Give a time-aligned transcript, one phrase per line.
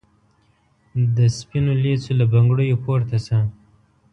[1.15, 3.37] د سپینو لېڅو له بنګړو پورته سه